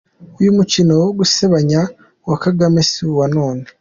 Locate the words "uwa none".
3.11-3.63